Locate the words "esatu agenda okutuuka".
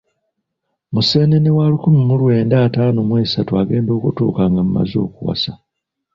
3.23-4.43